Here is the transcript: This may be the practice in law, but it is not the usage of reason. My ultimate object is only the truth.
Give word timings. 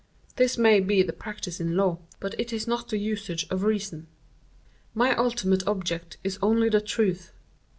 This 0.35 0.57
may 0.57 0.79
be 0.79 1.03
the 1.03 1.13
practice 1.13 1.59
in 1.59 1.77
law, 1.77 1.99
but 2.19 2.33
it 2.39 2.51
is 2.51 2.65
not 2.65 2.89
the 2.89 2.97
usage 2.97 3.45
of 3.51 3.61
reason. 3.61 4.07
My 4.95 5.15
ultimate 5.15 5.67
object 5.67 6.17
is 6.23 6.39
only 6.41 6.69
the 6.69 6.81
truth. 6.81 7.31